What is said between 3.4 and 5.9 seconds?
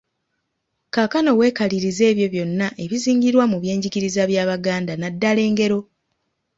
mu byenjigiriza by’Abaganda naddala engero.